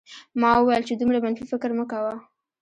[0.41, 2.15] ما وویل چې دومره منفي فکر مه کوه